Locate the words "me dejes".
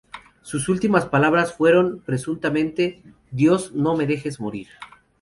3.95-4.39